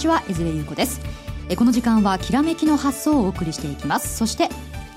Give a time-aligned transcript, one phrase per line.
[0.00, 0.98] にちは江連優子です。
[1.50, 4.16] えこの時間はきらめきの発想をお送りしていきます。
[4.16, 4.48] そして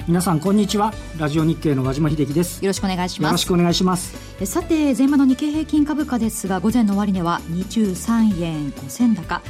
[0.08, 0.94] 皆さんこんにちは。
[1.18, 2.64] ラジオ日経の和島秀樹です。
[2.64, 3.32] よろしくお願いします。
[3.32, 4.16] よろしくお願いします。
[4.40, 9.42] えさて前場の日経平均株価ですが午前の終値は23円5銭高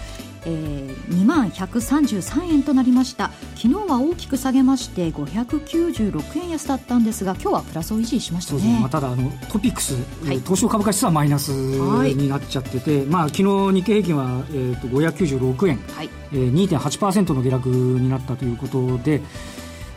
[0.45, 3.31] えー、2万133円となりました。
[3.55, 13.43] 昨日は大きく下げまして596円安だったんですが今日はプラスを維持しましたね、まあ、ただあのトピックス、はい、東証株価指数はマイナスになっちゃってて、はい、まあ昨日
[13.73, 16.09] 日経平均は、えーと、と596円、はい。
[16.33, 19.21] えー、2.8%の下落になったということで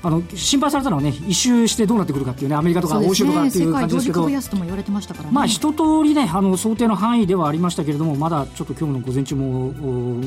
[0.06, 4.38] あの心配されたのはね一周してどうなってくるかっていうねアメリカとか欧州とかっていう感じですけど、ね、
[5.32, 9.72] まあ一通りねあの想定の範囲ではありましたけれどもまだちょっと今日の午前中も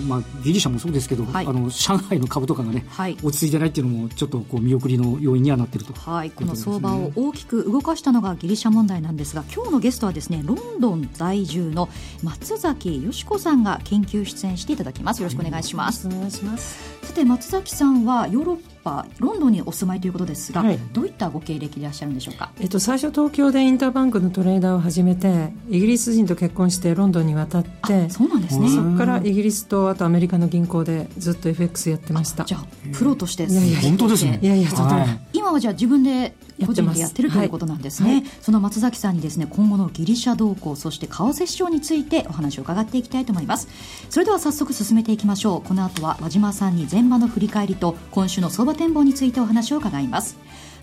[0.07, 5.93] まあギリシャもそうですけど、はい、あの上海の株とかがね、はい、落ち着いてないっていうのもちょっとこう見送りの要因にはなっていると。
[5.93, 11.87] はい、この相場を大きく動かしたのがギリシャ問題なんですが今日のゲストはですねロンドン在住の
[12.21, 15.19] 松崎よし子さんが研究出演していただきます。
[15.19, 28.69] よろしくお願いします、はい、お願いしますさて松崎さんはヨーロッパロンドンにお住まいということですが、はい、どういったご経歴でいらっしゃるんでしょうか、えっと、最初東京でインターバンクのトレーダーを始めてイギリス人と結婚してロンドンに渡ってそうなんですね。
[28.69, 32.45] そこからイギリスとあとアメリカの銀行でずっと FX やってました。
[32.45, 43.67] じゃあプロとしていやいや本当ですねいやいや、はい、今はじゃあ自分で個人でやってるということなんですね、はい、その松崎さんにですね今後のギリシャ動向そして為替市場についてお話を伺っていきたいと思います。
[44.11, 45.67] それでは早速進めていきましょう。
[45.67, 50.37] この後は和島さんに前場の振り返りと今週の相場展望についてお話を伺います。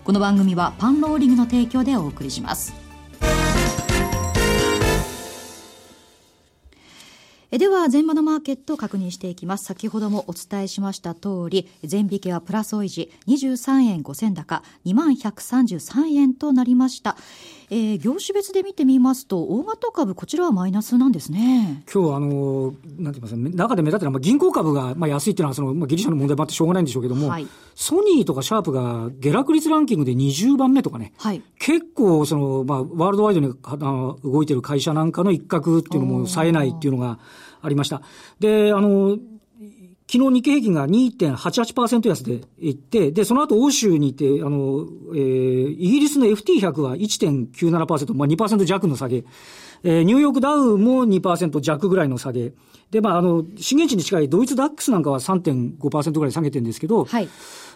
[0.07, 2.86] この番組はパンローリングの提供でお送りします
[7.51, 9.63] では前場のマーケットを確認していきます。
[9.63, 17.15] 先ほどもお伝えしました通り全引けはプラスを維持23円5銭高2万133円となりました。
[17.69, 21.83] えー、業種別で見てみますと、大型株、こちらはマイナスなんですね。
[21.91, 37.19] 今日あのなんて言いますか、中で目立ってるのは、まあ、銀行株がまあ安いっていうのはその、まあ、ギリシャの問題もあってしょうがないんでしょうけども、はい、ソニーとかシャープが下落率ランキングで20番目とかね、はい、結構その、まあ、ワールドワイドにあの動いてる会社なんかの一角っていうのも冴えないっていうのが
[37.61, 38.01] ありました。
[38.39, 39.17] で、あの、
[40.09, 49.25] 昨日日経平均が2.88%安でいって、で、その後欧州にいて、あの、えー、イギリスの FT100 は1.97%、まあ2%弱の下げ。
[49.83, 52.53] えー、ニューヨークダウも2%弱ぐらいの下げ。
[52.89, 57.27] で、まあ、あの、震源地に近いドイツダックスなんかは3.5%ぐらい下げてるんですけど、はい。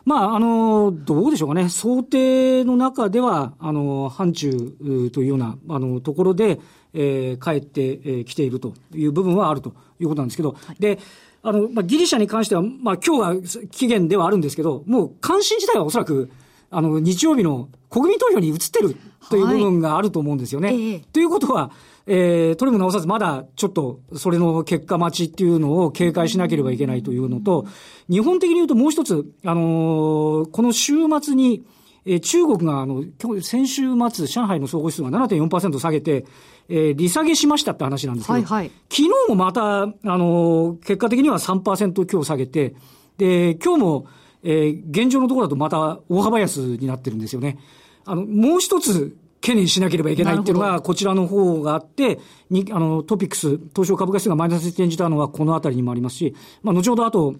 [0.06, 1.68] まあ、あの、どうでしょうかね。
[1.68, 6.62] 想定の中では、あの、範疇というような、あの、ところで、
[6.94, 10.97] えー、帰ってき、えー、ているという部分はあるということなんですけど、はい、で、
[11.44, 16.29] あの、まあ、ギリシャに関しては、まあ、今日は期限ではあるんですけど、もう関心自体はおそらく、
[16.69, 18.96] あの、日曜日の国民投票に移ってる
[19.29, 20.68] という部分があると思うんですよね。
[20.69, 21.72] はい、ということは、
[22.07, 27.66] えー、とりも直さずまだちょっとそれの結果待ちっていうのを警戒しなければいけないというのと、
[28.09, 31.63] 日本的に言うともう一つ、あのー、この週末に、
[32.06, 33.03] えー、中国があの、
[33.41, 36.25] 先週末、上海の総合指数が7.4%下げて、
[36.72, 42.76] えー、利下げしましたって話なんですけど、はいはい、昨日もまた、あの、結果的には3%今日下げて、
[43.18, 44.08] で、今日も、
[44.44, 47.59] えー、現状のところだとまた大幅安になってるんですよね。
[48.06, 57.36] あの、もう一つ懸念しなければいけないっていうのが、こちらの方があって、に、あの、トピックス、東証株価指数がマイナスに転じたのはこのあたりにもありますし、まあ、後ほどあと、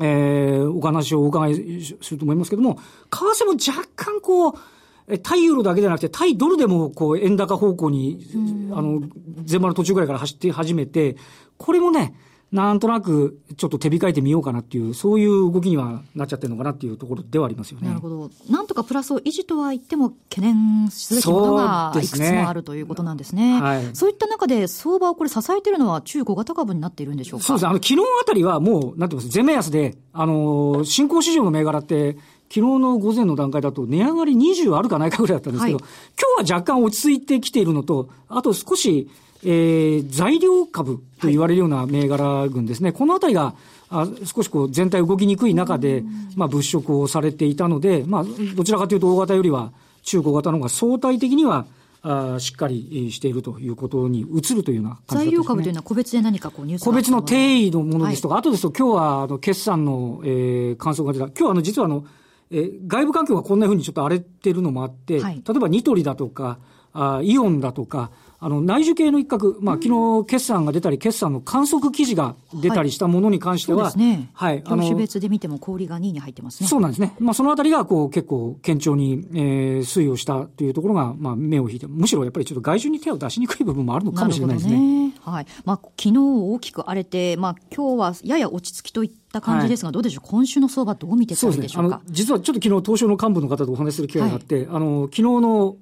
[0.00, 1.54] えー、お話をお伺い
[2.00, 2.78] すると思いますけども、
[3.10, 4.54] 為替も若干こう、
[5.22, 8.24] 対ユーロだけじゃなくて、対ドルでも、こう、円高方向に、
[8.72, 9.02] あの、
[9.48, 11.16] 前場の途中ぐらいから走って始めて、
[11.58, 12.14] これもね、
[12.52, 17.88] なんとなく、ちょっと手控えてみようかなっていう、そういう動きにはなっちゃってるのかなっていうところではありますよね。
[17.88, 18.30] なるほど。
[18.48, 23.58] なんとかプラスを維持とは言っても、懸念すべきものがいくつもあるということなんですね。
[23.58, 27.46] そう、ねはい、そういった中で、相場をこれ支えているのは中小型株になっているんでしょうか？
[27.46, 27.68] そうですね。
[27.70, 32.16] あの、昨日あたりはもう、なんて言います、全面安で、あの、新興市場の銘柄って、
[32.48, 35.84] 昨日の午前の段階だと値上がり20あるかないかぐらいだったんですけど、はい、
[36.36, 39.08] 今日は若干落ち着いてきているのと、あと少し、
[39.42, 42.90] えー、材料株と言われるような銘柄群ですね。
[42.90, 43.54] はい、このあたりが、
[43.90, 46.02] あ少しこう全体動きにくい中で、
[46.36, 48.24] まあ物色をされていたので、まあ
[48.54, 51.66] どちらかというと大型よりは中小型の方が相対的には
[52.02, 61.26] あしっかりしているということに移るというような感じです、ね、材料株というのは個別で何かこうニュース個別の定位のものですとか、はい、あとですと今日はあの決算の、えー、感想が出た。
[61.26, 62.04] 今日はあの実はあの、
[62.54, 66.58] えー、外部環境がこんなふうにちょっと荒れてるのもあって、はい、例えばニトリだとか、
[66.92, 74.30] あイオンだとか、あの、内需系の一角、まあ、昨日決算が出たり、決算の観測記事が出たりしたものに関しては、はい、そうですね。
[74.32, 74.62] はい。
[74.64, 76.68] あの、種別で見ても小売が2位に入ってますね。
[76.68, 77.16] そうなんですね。
[77.18, 85.13] まあ、そのあたりが、こう、結構、堅調に、えー、推移をしたというところが、まあ、目を引いて、むしろやっぱりちょっと外需に手を出しにくい部分もあるのかもしれないですね。
[85.26, 85.46] ねはい。
[85.64, 90.28] まあ、昨日大きく荒れて、まあ、今日はやや落ち着きといった感じですが、はい、どうでしょう？
[90.28, 95.76] 今週の相場どう見てたらいいでしょうか、ね、実はちょっと昨日東証の幹部の方とお話しする機会があって、はい、あの、昨日の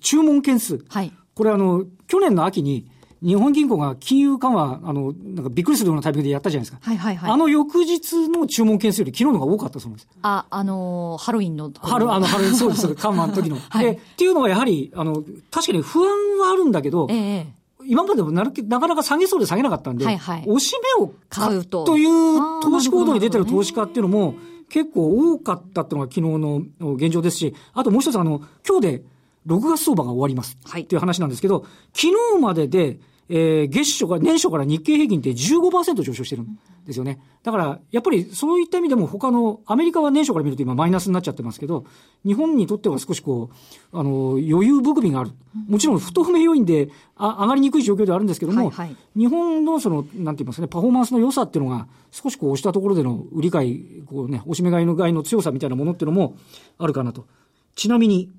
[0.00, 0.84] 注文件数。
[0.88, 1.12] はい。
[1.34, 2.86] これあの、去年の秋に、
[3.22, 6.78] 日本銀行が金融緩和、あの、なんかびっくりするようなタイミングでやったじゃないですか。
[6.82, 7.30] はいはいはい。
[7.30, 10.08] あの翌日の注文件数より昨日のが多かったそうです。
[10.22, 11.72] あ、あのー、ハロウィンの。
[11.80, 13.56] ハロ、あの、ハロウィン、そうです、緩和 の時の。
[13.56, 16.08] はい、で、っていうのはやはり、あの、確かに不安
[16.40, 17.46] はあるんだけど、ええ
[17.86, 24.34] 今までもななかなか下げそうで下げなかったんで、はいはい、押し目を買うという投資行動に出てる投資家っていうのも
[24.68, 26.38] 結構多かったっていうのが昨日
[26.80, 29.02] の現状ですし、あともう一つあの、今日で
[29.46, 30.58] 6月相場が終わります。
[30.64, 30.82] はい。
[30.82, 37.20] っていう話なんですけど、昨日まででえー、月初から、年初から日経平均って15%上昇してるんですよね。
[37.42, 41.84] だから、やっぱりそういった意味でも他の、アメリカは年初から見ると今マイナスになっちゃってますけど、
[42.24, 43.50] 日本にとっては少しこ
[43.92, 45.32] う、あの、余裕含みがある。
[45.68, 56.36] もちろん不透明要因であ上がりにくい状況ではあるんですけども、はいはい、日本のその、なんて言いますかね、パフォーマンスの良さっていうのが、少しこう押したところでの売り買い、こうね、押し目買いの買いの強さみたいなものっていうのも
[56.78, 57.26] あるかなと。
[57.74, 58.30] ちなみに、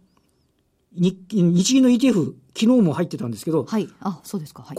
[0.94, 3.88] 日日銀の ETF、昨日も入ってたんですけど、はい。
[4.02, 4.64] あ、そうですか。
[4.64, 4.78] はい。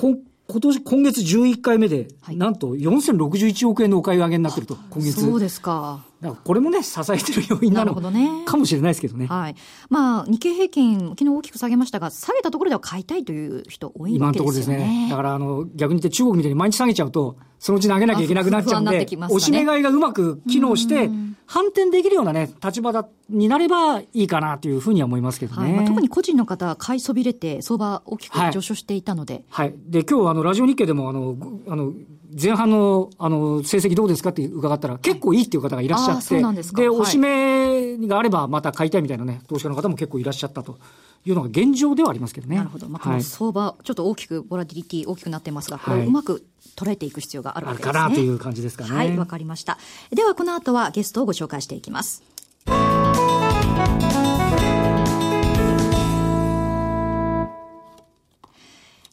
[0.51, 5.21] 今年、今月11回目で、はい、なんと4061億円のお買い上げになってると、今月。
[5.21, 6.03] そうですか。
[6.23, 9.27] だからこれもね、支えてる要因なのかもしれないですけどね。
[9.27, 9.55] はい。
[9.91, 14.19] まあ、日経平均、昨日大きく下げましたが、下げたところでは買いたいという人多いわけですよね。
[14.19, 15.07] 今のところですね。
[15.11, 21.11] だから、あの、逆に言って中国みたいに毎日下げちゃうと、そのうち投げなきゃいけなくなっちゃうんで、ね、押し目買いがうまく機能して、
[21.47, 25.63] 反転できるようなね、立場だ、になればいいかなというふうには思いますけどね。
[25.63, 29.45] はいまあ、特に個人の方、買いそびれて、相場大きく上昇していたので。
[29.49, 29.69] はい。
[29.69, 31.37] はい、で、今日、あの、ラジオ日経でも、あの、
[31.69, 31.95] あの、
[32.41, 40.79] 前半の、あの、成績どうですかって伺ったら、結構いいっていう方がいらっしゃって、はい、でで、押し目があればまた買いたいみたいなね、投資家の方も結構いらっしゃったと。
[41.25, 42.57] いうのが現状ではありますけどね。
[42.57, 42.89] なるほど。
[42.89, 46.47] まあ、この相場、はい、ちょっと大きく、ボラティリティ大きくなってますが、これをうまく
[46.79, 47.99] 捉えていく必要があるわけですね。
[47.99, 48.91] あるかなという感じですかね。
[48.91, 49.79] はい、わかりました。
[50.15, 52.23] では、この後はゲストをご紹介していきます。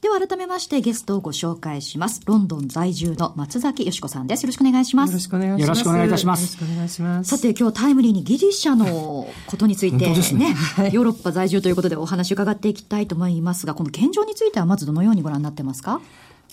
[0.06, 2.22] では改めましてゲストをご紹介します。
[2.26, 4.44] ロンドン在住の松崎よしこさんです。
[4.44, 5.10] よろしくお願いします。
[5.10, 5.68] よろしくお願いします。
[5.68, 6.42] よろしくお願いいたします。
[6.42, 7.38] よろしくお願いします。
[7.38, 16.02] さて今日タイムリーにギリシャのことについてね、ねはい、 ヨーロッパ在住ということでお話伺っていきたいと思いますが、この現状についてはまずどのようにご覧になってますか？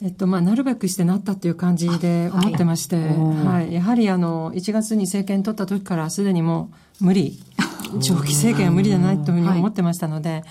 [0.02, 6.70] えっとまあ、なるべくしてなったっていう感じで思ってまして、はい、はい、やはりあの1月に政権取った時からすでにも
[7.00, 7.40] う無理、
[8.02, 10.42] 長期政権は無理じゃないというふうに思ってましたので、はい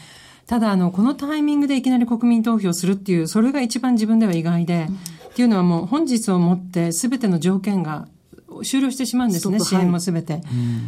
[0.47, 4.97] ただ、あの、このタイミングでいきなり国民投票するっていう、それが一番自分では意外で、うん、っ
[5.33, 8.09] ていうのはもう本日をもって全ての条件が
[8.65, 10.41] 終了してしまうんですね、支援もすべて。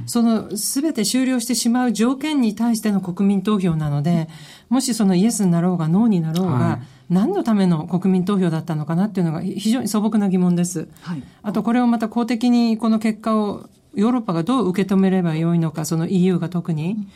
[0.05, 4.27] そのすべて終了してしまう条件に対しての国民投票なので、
[4.67, 10.87] もしそのイエスになろうがノーになろうが、はい、何のための国民投票だったのかなっていうのが非常に素朴な疑問です。
[11.01, 16.91] はい、あとこれをまた公的にこの結果をヨーロッパがどう受け止めればよいのか、その EU が特に。
[16.91, 17.07] うん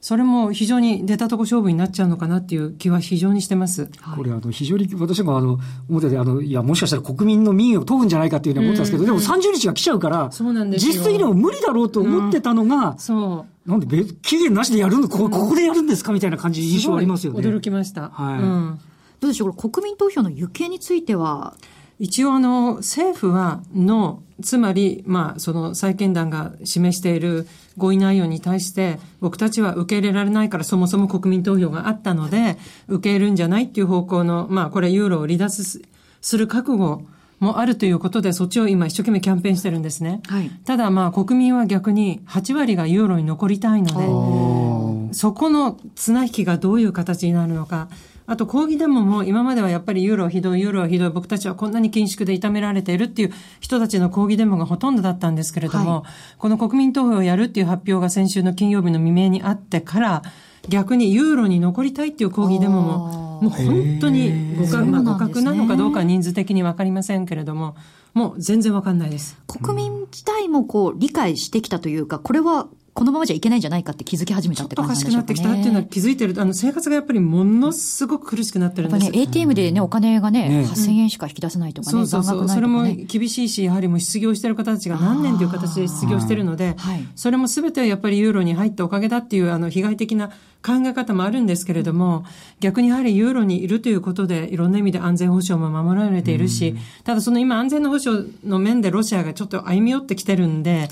[0.00, 3.90] それも非常に出たとこ勝負になっちゃうのかなっていう気は非常にしてます。
[4.16, 5.58] これ、あの、非常に私もあの、
[5.90, 13.70] 表で、あの、いや、もしかしたら国民の民意を問うんじゃないかっていうふうに思ってたんですけど、でも30日が来ちゃうから、そうなんです実質的にも無理だろうと思ってたのが、うん、そう。
[13.70, 17.40] なんで、期限なしでやるのここでやるんですかみたいな感じ、印象ありますよね。
[17.40, 18.08] 驚きました。
[18.08, 18.40] はい。
[18.40, 18.80] うん、
[19.20, 21.54] どうでしょう国民投票の行方については、
[22.00, 27.46] 一応あの、政府は、の、つまり、まあ、その債権団が示している
[27.76, 32.56] 合意内容に対して、僕たちは受け入れられないからそもそも国民投票があったので、
[32.88, 35.82] 受け入れるんじゃないっていう方向の、まあ、これユーロを離脱
[36.22, 37.02] する覚悟
[37.38, 40.22] もあるということで、そっちを今一生懸命キャンペーンしてるんですね。
[40.26, 47.88] はい、ただまあ、国民は逆に8割がユーロに残りたいので、そこの綱引きがどういう形になるのか、
[48.30, 60.22] あと抗議デモも今まではやっぱりユーロひどい、ユーロはひどい、僕たちはこんなに緊縮で痛められているっていう人たちの抗議デモがほとんどだったんですけれども、はい、この国民投票をやるっていう発表が先週の金曜日の未明にあってから、
[60.68, 67.74] 逆にユーロに残りたいっていう抗議デモも、もう本当に互角,、まあ、互角なのかどうか人数的にわかりませんけれども、
[68.14, 69.36] もう全然わかんないです。
[69.48, 76.34] 国民自体もこう理解してきたというか、これはこのままじゃいけないんじゃないかって気づき始めたって感じなんでしょうか、ね、おかしくなってきたっていうのは気づいてる。
[76.40, 79.04] あの、生活がやっぱりものすごく苦しくなってるんです。
[79.04, 82.48] やっぱね、ATM でね、お金がね、ね8000円しか引き出せないとかね、そうそうそう。
[82.48, 90.30] それも厳しいし、やはりもう失業してる方たちが何年という形で失業してるので、はい、それも全てはやっぱりユーロに入ったおかげだっていう、あの、被害的な
[90.62, 92.24] 考え方もあるんですけれども、
[92.60, 100.88] 逆にやはりユーロにいるということで、いろんな意味で安全保障も守られているし、ただその今安全の保障の面でロシアがちょっと歩み寄ってきてるんで、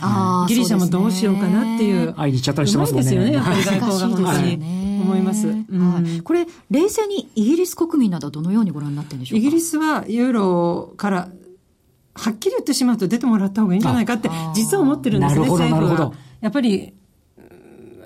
[0.48, 1.87] ギリシャもどうしようかなっていう。
[1.92, 3.10] 会いに行っちゃったりしてますもんね。
[3.10, 4.88] ですよね、やっぱり外交が本当に。
[4.98, 5.46] 思います。
[5.46, 9.38] はい、これ、冷静にイギリス国民などどのようにご覧になってるんでしょうか？
[9.38, 11.28] イギリスはユーロから
[12.14, 16.12] はっきり言ってしまうと出てもらった方がいいんじゃないかって、実は思ってるんですね、政府は。
[16.40, 16.92] やっぱり、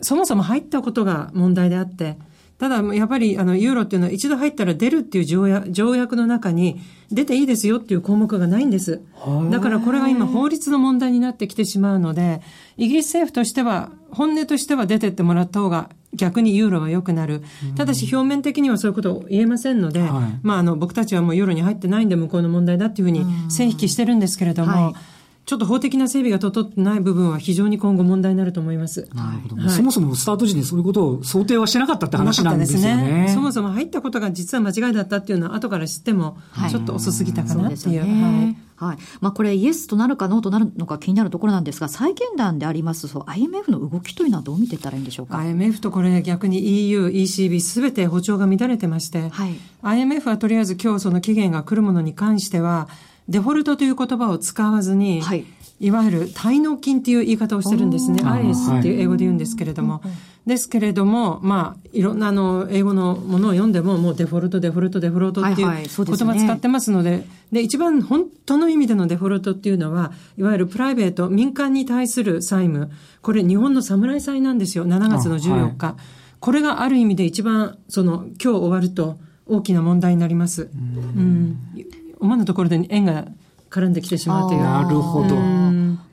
[0.03, 2.19] そもそも入ったことが問題であって、
[2.63, 9.01] ただ、やっぱり、あの、ユーロっていうのは一度入ったら出るっていう条約条約の中に出ていいですよっていう項目がないんです。
[9.51, 12.41] だからこれが今法律の問題になってきてしまうので、
[12.77, 17.43] イギリス政府としては、本音としては出てってもらった方が逆にユーロは良くなる。
[17.75, 20.11] ただし表面的にはそういうことを言えませんので、はい、
[20.45, 24.95] まああの僕たちはもうユーロに入ってないんで向こうの問題だっていうふうに線引きしてるんですけれども、はい
[25.45, 29.09] ちょっと法的な整備が整ってない部分は非常に今後問題になると思います。
[29.13, 29.57] なるほど。
[29.57, 33.25] はい、そもそもスタート時にそういうことを想定はしてなかったって話なんですね。
[33.25, 36.39] ねそもそも入ったことが実は間違いだったっていうのは後から知っても、
[36.71, 38.01] ちょっと遅すぎたかなっていう。
[38.01, 38.97] はいはい。
[39.21, 52.89] まあ、これ、イエスとなるかノーとなるのか気になるところなんですが、債券団であります、そう、IMF の動きというのはどう見ていったらいいんでしょうか？IMF とこれ逆に EU、ECB すべて歩調が乱れてまして、はい、IMF はとりあえず今日その期限が来るものに関しては、
[53.29, 55.45] デフォルトという言葉を使わずに、はい、
[55.83, 58.23] いわゆる滞納金っていう言い方をしてるんですね。
[58.25, 59.95] アリスっていう英語で言うんですけれども。
[59.95, 60.01] は
[60.47, 72.91] い、ですけれども、まあ、いろんなあの、英語のものを読んでも、もうデフォルト、デフォルト、デフォルトっていう言葉使ってますので、はいはいでね、で、一番本当の意味でのデフォルトっていうのは、いわゆるプライベート、民間に対する債務。
[73.21, 74.87] これ日本の侍祭なんですよ。
[74.87, 75.87] 7月の14日。
[75.87, 76.03] はい、
[76.39, 80.71] これがある意味で一番、その、今日終わると大きな問題になります。
[80.73, 81.59] うん。
[82.23, 83.27] 思わぬところで円が
[83.69, 84.63] 絡んできてしまうという。
[84.63, 85.37] なるほど。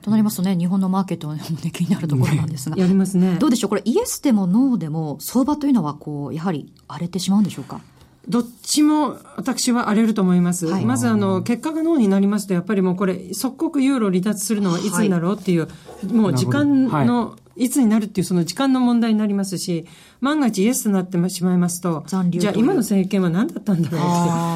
[0.02, 1.40] となりますとね、日本のマーケットも、ね、
[1.72, 2.76] 気になるところなんですが。
[2.76, 3.36] やりますね。
[3.38, 3.70] どうでしょう？
[3.70, 7.80] これイエスでもノーでも相場というのはこう、やはり荒れてしまうんでしょうか？
[8.28, 10.66] どっちも私は荒れると思います。
[10.66, 15.68] はい、まずあの、結果がノーになりますと、やっぱりもうこれ、即刻ユーロ離脱するのはいつになろうっていう、は
[16.02, 19.86] い、もう時間の、いつになるっていうその時間の問題になりますし、
[20.20, 24.00] 万が一イエスとなってしまいますと、じゃあ今の政権は何だったんだろう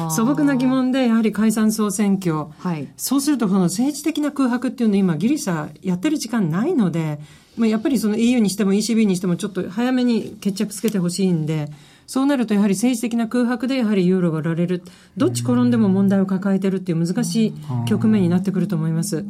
[0.07, 7.19] って素朴な疑問で、やはり解散総選挙、はい、そうするとこの政治的な空白っていうのを今ギリシャやってる時間ないので、
[7.57, 11.69] まあ、やっぱりその EU にしても ECB にしてもちょっと早めに決着つけてほしいんで、
[12.07, 14.83] そうなるとやはり政治的な空白でやはりユーロが売られる。
[15.17, 17.53] どっち転んでも問題を抱えてるっていう難しい
[17.87, 19.25] 局面になってくると思います。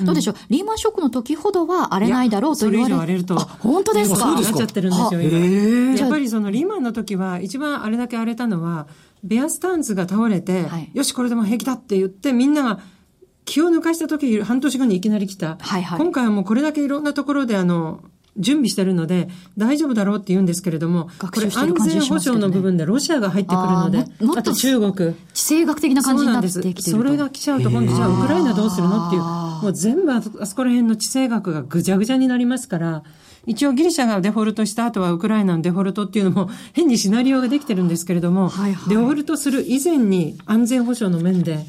[0.00, 0.34] うん、どうでしょう？
[0.48, 3.38] リーマンショックの時ほどは荒れないだろうと言われそれ以上荒れると。
[3.38, 4.34] 本当ですか？
[4.34, 5.96] なっちゃってるんですよ、今。
[5.98, 8.86] やっぱりそのリーマンの時は一番あれだけ荒れたのは、
[9.24, 12.80] ベアスタンズが倒れて、はい、よし、これでも平気だって言って、みんなが
[13.44, 15.56] 気を抜かした時、半年後にいきなり来た。
[15.58, 18.04] はいはい、今回はもうこれだけいろんなところで、あの、
[18.40, 24.04] 準備してるので、大丈夫だろうって言うんですけれども、これ安全保障の部分でロシアが入ってくるので、
[24.36, 25.14] あと中国。
[25.32, 33.02] 地政学的な感じになってきてるそれが来ちゃうと今度じゃあウクライナどうするのっていう、もう全部あそこら辺の地政学がぐちゃぐちゃになりますから、
[33.46, 41.64] 一応ギリシャがデフォルトした後はウクライナのデフォルトっていうのも変にシナリオができてるんですけれども、はいはい、デフォルトする以前に安全保障の面で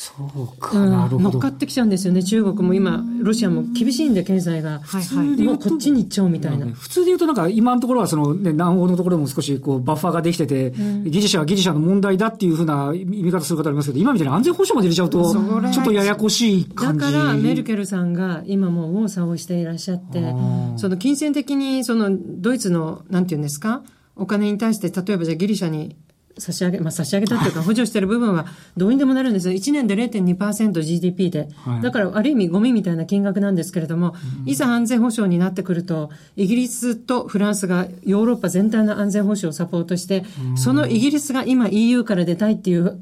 [0.00, 1.18] そうか、なるほど。
[1.18, 2.22] 乗っかってきちゃうんですよね。
[2.22, 4.78] 中国も今、ロシアも厳しいんで、経済が。
[4.78, 5.42] はいはい。
[5.42, 6.66] もうこっちに行っちゃうみたいな。
[6.66, 15.34] 普通で言うとなんか、今のところはその、ね、南欧のところも少しこう、バッファーができてて、うん、ギリシャはギリシャの問題だっていうふうな見方する方ありますけど、今みたいに安全保障まで入れちゃうと、
[15.72, 17.00] ちょっとややこしい感じ。
[17.00, 20.32] だから、メルケルさんが今もう右往左往していらっしゃって、
[20.76, 23.82] その金銭的に、その、ドイツの、なんていうんですか、
[24.14, 25.96] お金に対して、例えばじゃあギリシャに
[26.38, 29.54] 差し上げ、まあ、差し上げたっていうか、 補助してる部分はどうにでもなるんですよ。
[29.54, 31.48] 1年で 0.2%GDP で。
[31.64, 34.14] はい、だから、ある意味ゴミみたいな金額なんですけれども、
[34.44, 42.98] うん、いざ安全保障になってくると、イギリスとフランスがヨーロッパ全体の安全保障をサポートして、うん、そのイギリスが今 EU から出たいっていう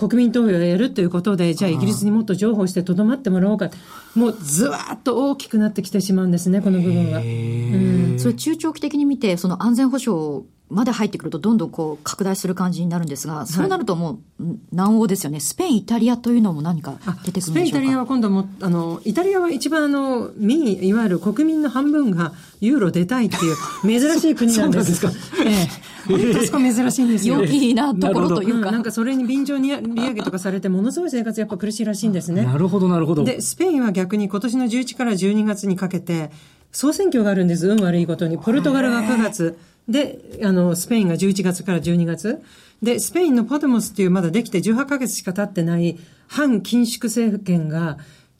[0.00, 3.70] 国民投票をやるということで、じゃあイギリスにもっと譲歩してとどまってもらおうか。
[4.14, 7.18] もうずわーっと大きくなってきてしまうんですね、この部分は。
[7.18, 15.40] うん、それ中長期的に見て、その安全保障まで入ってくるとどんどんこう拡大する感じになるんですが、そうなるともう南欧ですよね。
[15.40, 17.52] スペイン、イタリアというのも何か出てくるんでしょうか？
[17.52, 23.56] スペイン、イタリアは今度も、あの、イタリアは一番あの、民、いわゆる国民の半分がユーロ出たいっていう
[24.00, 24.94] 珍しい国なんです。
[24.94, 25.44] そうですか。
[25.44, 25.68] ええ。
[26.08, 27.42] 本当そこ珍しいんですよ。
[27.42, 28.70] 良きなところというか。
[28.70, 32.42] なんかそれに便乗に利上げとかされて、ものすごい生活やっぱ苦しいらしいんですね。
[32.42, 33.24] なるほど、なるほど。
[33.24, 36.30] で、スペインは逆に今年の11から12月にかけて、
[36.72, 38.38] 総選挙があるんです、運悪いことに。
[38.38, 39.58] ポルトガルが9月。
[39.90, 42.42] で、あの、スペインが11月から12月。
[42.82, 47.98] で、スペインのポデモスっていうまだできて18ヶ月しか経ってない反緊縮政権が、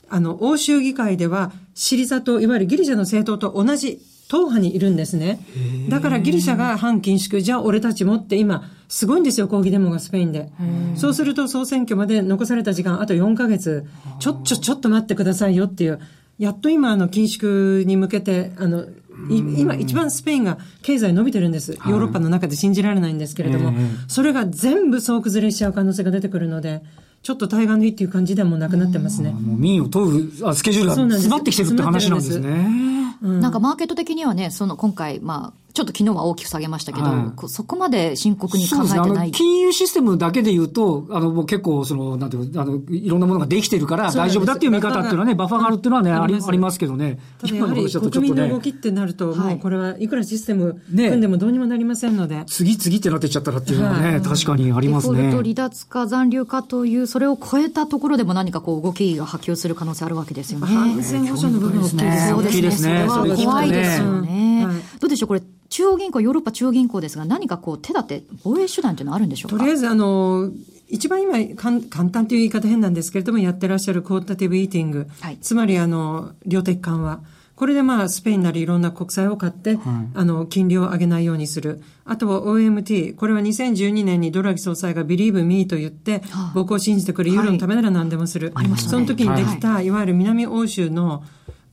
[0.08, 5.40] あの、欧州議会では、シリザと、いわゆるギリシャの政党と同じ党派にいるんですね。
[5.88, 10.50] だからギリシャが反緊縮、じゃあ俺たちもって今、すごいんですよ、抗議デモがスペインで。
[10.94, 13.86] そうすると総選挙まで残された時間あと4ヶ月、
[14.20, 15.98] ちょっちょ、ちょっと待ってくださいよっていう、
[16.38, 18.86] やっと今、あの、緊縮に向けて、あの、
[19.28, 21.72] 今一番スペインが経済伸びてるんです。
[21.72, 23.72] ヨーロッパの中で信じられないんですけれども、
[24.08, 26.82] それが全部総崩れしちゃう可能性が出てくるので、
[27.22, 29.30] ちょっと対岸のいいっていう感じでもなくなってますね。
[29.32, 33.16] もう民を問うスケジュールが詰まってきてるって話なんですね。
[33.22, 39.30] なんかマーケット的にはね、その今回、まあ、ちょっと昨日は大きく下げましたけど、はい、そこまで深刻に考えてない。
[39.30, 47.18] 金融システムだけで言うと、あの、もう結構、その、なんていうあの、いろんなものができてるから大丈夫だっていう見方っていうのはね、バッファーがあるっていうのはね、ありありますけどね。
[47.38, 52.30] ただやはり国民の動きってなると、もうこれはいくらシステム組んでもどうにもなりませんので。
[52.30, 55.30] ね、次々ってなってっちゃったらっていうのはね、確かにありますね。
[55.30, 60.66] 離脱か残留かという、それを超えたところでも何かこう動きが波及する可能性あるわけですよね。
[60.74, 62.26] 安全保障の部分大きいですね。
[62.30, 63.06] そうですね。
[63.08, 64.66] それは怖いですよね。
[65.00, 69.58] どうでしょうこれ中央銀行、ヨーロッパ中央銀行ですが、何かこう、手立て、防衛手段というのはあるんでしょうか？
[69.58, 70.50] とりあえず、あの、
[70.88, 77.20] 一番今簡単という言い方変なんですけれども、やってらっしゃるクオータティブイーティング、はい、つまり、あの、量的緩和。
[77.54, 79.82] これでまあ、スペインなりいろんな国債を買って、はい、
[80.14, 81.82] あの、金利を上げないようにする。
[82.06, 83.14] あとは OMT。
[83.14, 88.50] これは2012年にドラギ総裁が Believe Me と言って、はあ、僕を信じてくれ、ユーロのためなら何でもする。
[88.54, 91.22] はい、その時にできた、いわゆる南欧州の、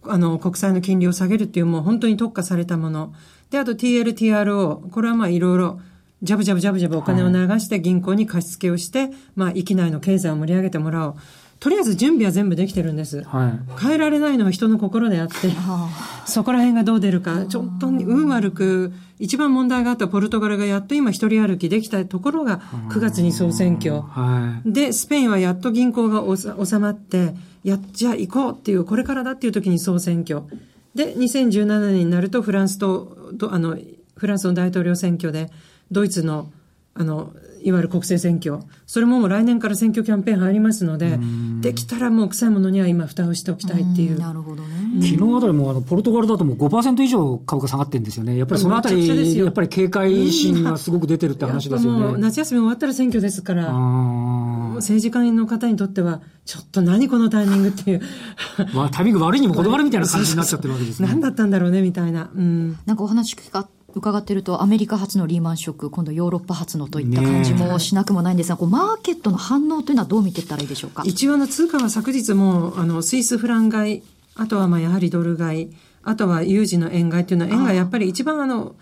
[0.04, 3.14] あの、国債の金利を下げるっていうもう本当に特化されたもの。
[3.50, 5.80] で、あと TLTRO、これはまあいろいろ、
[6.24, 11.16] ジャブジャブジャブジャブお金を流して銀行に貸し付けをして、はい、まあ域内の経済を盛り上げてもらおう。
[11.60, 13.24] とりあえず準備は全部できてるんです。
[13.24, 15.36] はい、変えられないのは人の心であって、
[16.26, 24.02] そこら辺がどう出るか、ちょっと運悪く、一番問題があったポルトガルがやっと今一人歩きできたところが9月に総選挙。
[24.02, 26.24] はい、で、スペインはやっと銀行が
[26.64, 27.34] 収まって、
[27.68, 30.44] や、じゃあ行こうっていう、これからだっていう時に総選挙。
[30.98, 33.78] で、2017年になるとフランスと、とあの、
[34.16, 35.52] フランスの大統領選挙で、
[35.92, 36.52] ドイツの、
[36.96, 38.66] あの、いわゆる国政選挙。
[38.86, 41.20] それももう来年から選挙キャンペーン入りますので、
[41.62, 44.18] できたらもう臭いものには今蓋をしておきたいっていう。
[44.18, 44.70] なるほどね。
[45.02, 48.38] 昨日あたりもあの、ポルトガルだともう5%以上株価下がってるんですよね。
[48.38, 52.18] やっぱりそのあたり、やっぱり警戒心がすごく出てるって話ですよね。
[52.20, 53.70] 夏休み終わったら選挙ですから、
[54.78, 58.02] 政治家の方にとっては、ちょっと何このタイミングっていう。
[58.74, 61.08] まあ、タイミング悪いにも程があるみたいな感じになっちゃってるわけですね。
[61.08, 62.30] 何だったんだろうね、みたいな。
[62.34, 62.78] うん。
[62.86, 71.04] なんかお話聞か伺っていると、アメリカ発のリーマンショック、今度ヨーロッパ発のといった感じもしなくもないんですが、こうマーケットの反応というのはどう見ていったらいいでしょうか？
[71.06, 74.04] 一応の通貨は昨日も、あの、スイスフラン買い、
[74.36, 75.72] あとはまあやはりドル買い、
[76.08, 78.76] あとは有事の円買いっていうのは、円がやっぱり一番あの、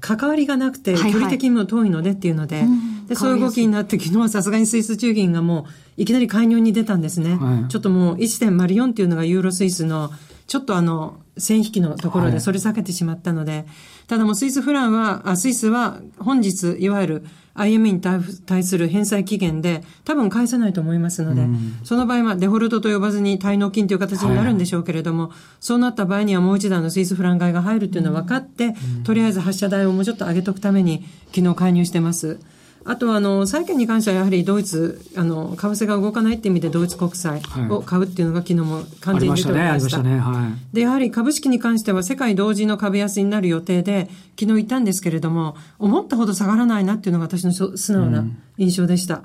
[0.00, 2.64] 関わりがなくて、距離的にも遠いのでっていうので、
[3.08, 5.66] で、そういう動きになって、昨日はさすがにスイス中銀がも
[5.98, 7.36] う、いきなり介入に出たんですね。
[7.36, 10.10] はい、ちょっともう1.04っていうのがユーロスイスの、
[10.46, 13.64] ちょっとあの、線引きのところでそれ避けてしまったので、はい、
[14.06, 32.40] ただもうスイスフランは、あスイスは本日、いわゆる IME に対する返済期限で多分返せないと思いますので、うん、その場合はデフォルトと呼ばずに滞納金という形になるんでしょうけれども、はい、そうなった場合にはもう一段のスイスフラン買いが入るというのは分かって、うん、とりあえず発射台をもうちょっと上げとくために昨日介入してます。
[32.84, 37.40] あとは、あの、債券に関してはやはりドイツ、あの、為替が動かないっていう意味でドイツ国債
[37.70, 39.98] を買うっていうのが昨日も完全に出ておりました。
[39.98, 40.74] はい、ね、はい。
[40.74, 48.24] で、やはり株式に関しては世界同時の株安になる予定で、昨日言ったんですけれども、思ったほど下がらないなっていうのが私の素直な
[48.58, 49.16] 印象でした。
[49.16, 49.22] うん、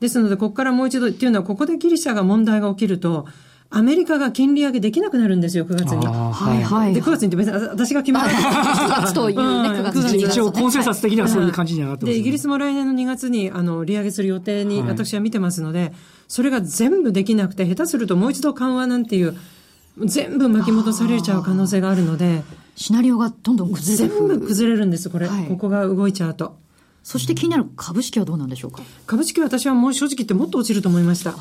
[0.00, 3.26] ですので、ここからもう一度っていうのは、ここでギリシャが問題が起きると、
[3.72, 6.04] アメリカが金利上げできなくなるんですよ、9月に。
[6.04, 6.94] はいはい。
[6.94, 8.26] で、9月にって別に私が決めた。
[8.26, 10.24] 9 月というね、9月に。
[10.24, 15.92] 一応、コンセンサス的にはそういう感じにはなってます、で、イギリスも来年の2月に、あの、利上げする予定に私は見てますので、
[16.26, 19.36] それが全部できなくて、下手するともう一度緩和なんていう、
[20.04, 22.42] 全部巻き戻されちゃう可能性があるので、
[22.74, 24.18] シナリオがどんどん崩れる。
[24.18, 25.28] 全部崩れるんです、これ。
[25.28, 26.56] はい、ここが動いちゃうと。
[27.04, 28.82] そして気になる株式はどうなんでしょうか？
[29.06, 31.34] 株式は私はもう正直言ってもっと落ちると思いました。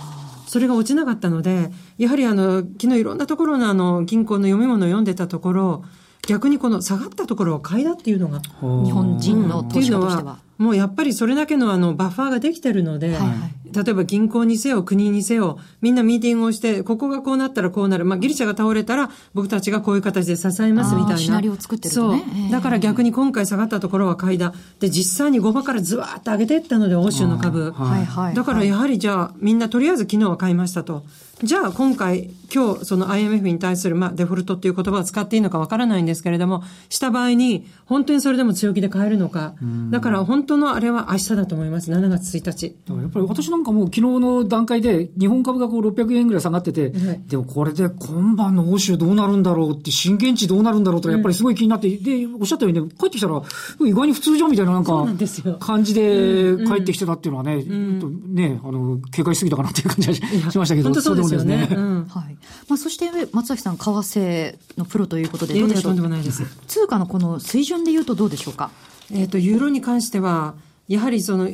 [0.49, 5.83] それが落ちなかったので、やはりあの、昨日いろんなところのあの、銀行の読み物を読んでたところ、
[6.27, 8.39] 逆にこの下がったところを買いだっていうのが。
[8.39, 10.39] 日本人の投資家としては。
[10.57, 18.05] もうやっぱりそれだけのあのバッファーができてるので、はいはい、例えば銀行にせよ、国にせよ、みんなミーティングをして、ここがこうなったらこうなる。
[18.05, 21.17] まあギリシャが倒れたら僕たちがこういう形で支えますみたいな。
[21.17, 22.51] シナリオを作ってる、ね、そう。
[22.51, 24.53] だから逆に今回下がったところは買いだ。
[24.79, 27.71] で、実際に5場からずわーっと上げていったので、欧州の株。
[27.71, 28.35] はいはい。
[28.35, 31.03] だからやはりじゃあ、みんなとりあえず昨日は買いましたと。
[31.41, 39.53] じゃあ今回、今日その IMF に対する、まあデフォルトっていう言葉を使っていいのかわからないんですけれども、した場合に、本当にそれでも強気で買えるのか。
[39.89, 41.91] だから本当のあれは明日だと思います。
[41.91, 42.75] 7月1日。
[42.89, 53.41] やっぱり私のなんかもう昨日の段階で日本株がこう600円ぐらい下がってて、はい、でもこれで今晩の欧州どうなるんだろうって、震源地どうなるんだろうとやっぱりすごい気になって、うん、で、おっしゃったようにね、帰ってきたら、
[53.81, 55.05] 意外に普通じゃんみたいななんか、
[55.59, 61.67] 感じで帰ってきてたっていうのはね、うん、ね、あの、警戒しすぎたかなっていう感じがしましたけど、そうですよね。
[62.07, 62.37] はい。
[62.69, 65.95] まあ、そして、松崎さん、為替のプロということで、どうでしょう？
[66.67, 68.71] 通貨のこの水準でいうとどうでしょうか？
[69.11, 70.55] えっ、と、ユーロに関しては、
[70.87, 71.49] やはりその、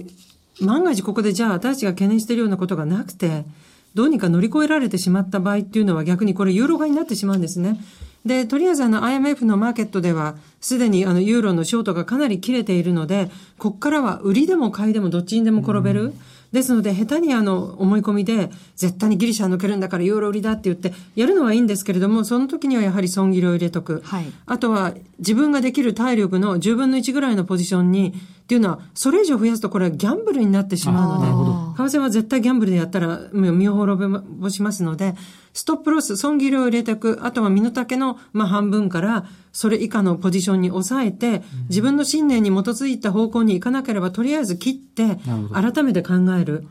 [0.61, 3.45] 万が一ここでじゃあ私たちが懸念しているようなことがなくて、
[3.93, 7.79] どうにか乗り越えられてしまった場合っていうのは逆にこれユーロ買いになってしまうんですね。
[8.25, 16.03] で、とりあえずあの IMF のマーケットでは、すでにあのユーロのショートがかなり切れているので、ここからは売りでも買いでもどっちにでも転べる。
[16.03, 16.13] うん
[16.55, 24.01] ですので、下手にあの、思い込みで、絶対にギリシャ抜けるんだからユーロ売りだって言って、やるのはいいんですけれども、その時にはやはり損切りを入れとく。
[24.05, 28.13] はい、あとは、自分ができる体力の10分の1ぐらいのポジションに、
[28.45, 35.15] っていうのは、それ以上増やすとこれはギャンブルになってしまうので、為替は絶対ギャンブルでやったら身を滅ぼしますので、
[35.55, 45.17] ストップロス、損切りを入れていく、あとは身の丈の、まあ、半分から、それ以下のポジションに抑えて、自分の信念に基づいた方向に行かなければ、とりあえず切って、
[45.53, 46.67] 改めて考える。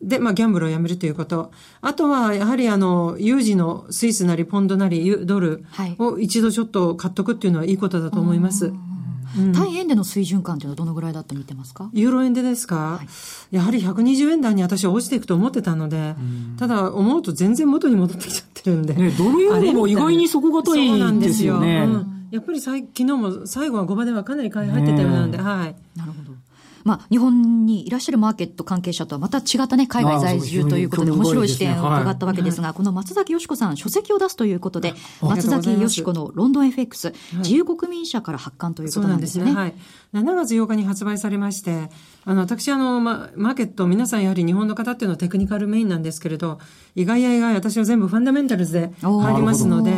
[0.00, 1.52] で、まあ、ギャンブルをやめるということ。
[1.82, 5.66] あとは、やはり、あの、有事のスイスなり、ポンドなり、ドル
[5.98, 8.68] を一度ちょっと買っとくっていうのはいいことだと思います。
[8.68, 8.91] はい
[9.54, 11.90] 対円での水準感というのはどのぐらいだと見てますか？
[11.92, 13.00] ユーロ円でですか、は
[13.52, 16.14] い、やはり120円台に私は落ちていくと思ってたので、
[16.58, 18.94] ただ思うと全然元に戻ってきちゃってるんで。
[18.94, 21.80] ね、ドル円も意外に底堅いんですよね。
[21.80, 22.04] そうなんですよ。
[22.04, 25.74] うん、やっぱりさ昨日も最後は5場ではかなり買い入ってたようなんで、はい。
[25.96, 26.11] なるほど。
[26.84, 39.52] まあ、日本にいらっしゃるマーケット関係者とはまた違ったね、海外在住ということで、面白い視点を伺ったわけですが、この松崎よしこさん、書籍を出すということで、松崎よしこのロンドン FX、自由国民社から発刊ということなんですね。
[39.52, 39.74] はい。
[40.14, 41.88] 7月8日に発売されまして、
[42.24, 46.58] あの、私、あの、ま、マーケット、皆さんやはり日本の方っていうのはテクニカルメインなんですけれど、
[46.94, 49.90] 意外や意外、私は全部ファンダメンタルズで入りますので、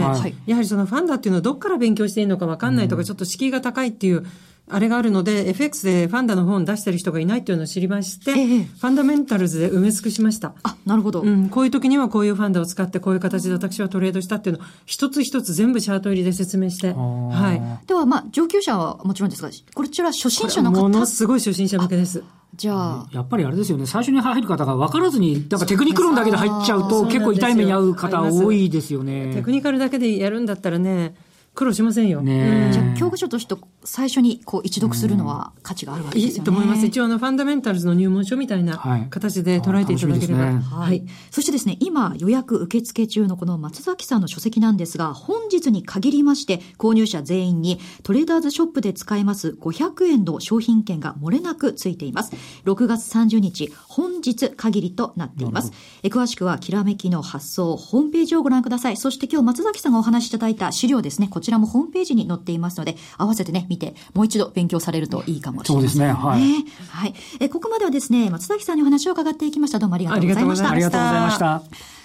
[0.47, 4.25] やはりそのファンダっていうのはどっから勉強していいのかわかんないとか、ちょっと敷居が高いっていう、
[4.67, 10.55] あれがあるので、FX でファンダの本出してる人がいないっていうのを知りまして、ええ、ファンダメンタルズで埋め尽くしました。
[10.63, 11.21] あ、なるほど。
[11.21, 16.93] うん、こういう時にはこういうファンダを使って、こういう形で私はトレードしたっていうのを、一つ一つ全部チャート入りで説明して。
[16.93, 17.87] はい。
[17.87, 22.23] では、まあ、上級者はもちろんですが、こちら初心者の方ものすごい初心者向けです。
[22.57, 23.09] じゃあ。
[23.13, 29.35] やっぱりあれですよね、最初に入る方が分からずに、なんかテクニック論だけで入っちゃうと、結構痛い目に遭う方多いですよね。
[29.35, 31.15] テクニカルだけでやるんだったらね、
[31.55, 32.21] 苦労しませんよ。
[32.21, 36.39] ね、じゃあ、教科書として最初にこう一読するのは価値があるわけですよね。
[36.39, 36.87] いいと思います。
[36.87, 38.79] 一応あの、ファンダメンタルズの入門書みたいな
[39.11, 40.45] 形で捉えていただければ。
[40.45, 41.05] はい、ね、はい。
[41.31, 52.33] そしてですね、今予約受付中のこの松崎さんの書籍なんですが、本日に限りまして、購入者全員にトレーダーズショップで使えます500円の商品券が漏れなくついています。
[52.65, 55.73] 6月30日、本日限りとなっています。
[56.03, 58.97] え詳しくは、きらめきの発送、ホームページをご覧ください。
[58.97, 65.89] そして今日松崎さんがお話しいただいた資料ですね、こちらもホームページに載っていますので、合わせてね、見て、もう一度勉強されるといいかもしれません、ね。
[65.89, 66.07] そうですね。
[66.07, 66.41] はい。
[66.89, 67.15] はい。
[67.41, 69.79] え、ここまではですね、松崎さんにお話を伺っていきました。
[69.79, 70.71] どうもありがとうございました。
[70.71, 71.63] ありがとうございました。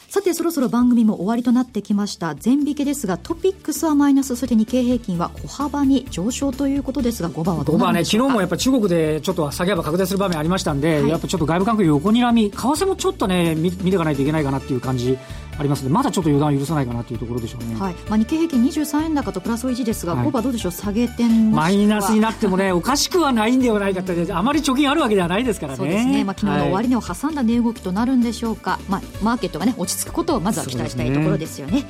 [0.09, 15.15] さてそろそろ番組も終わりとなってきました全引けですがトピックスはマイナスそして日経平均は小幅に上昇ということですが5番はどうなんでしょうか？5番ね昨日もやっぱ中国でちょっと下げ幅拡大する場面ありましたんで、はい、やっぱちょっと外部環境横にらみ為替もちょっとね見ていかないといけないかなっていう感じ
[15.59, 17.93] ありますのでまだちょっと予断を許さないかなというところでしょうね、はい。
[18.09, 20.71] まあ、日経平均23円高とプラス維持ですが、はい、5番どうでしょう？
[20.71, 25.77] 下げ点マイナスになってもねおかしくはないんではないかってあまり貯金あるわけではないですからね。
[25.77, 31.85] そうですね、まあ、昨日の終値を挟んだ値動きとなるんでしょうか、はい、まあ、マーケットがね落ち着くことをまずは期待したいところですよね。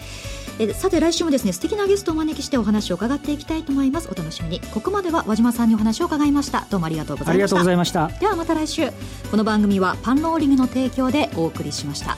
[0.61, 4.09] えさて来週もですね素敵なゲストをお招きしてお話を伺っていきたいと思います。
[4.11, 4.59] お楽しみに。
[4.59, 6.67] ここまでは和島さんにお話を伺いました。
[6.69, 7.37] どうもありがとうございました。
[7.37, 8.07] ありがとうございました。
[8.19, 8.89] ではまた来週。
[9.31, 12.17] この番組はパンローリングの提供でお送りしました